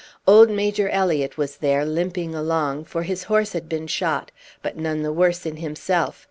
[0.25, 4.31] Old Major Elliott was there, limping along, for his horse had been shot,
[4.63, 6.19] but none the worse in himself.